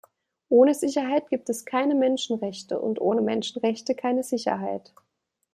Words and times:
Ohne 0.49 0.73
Sicherheit 0.73 1.29
gibt 1.29 1.47
es 1.51 1.63
keine 1.63 1.93
Menschenrechte 1.93 2.79
und 2.79 2.99
ohne 2.99 3.21
Menschenrechte 3.21 3.93
keine 3.93 4.23
Sicherheit. 4.23 4.95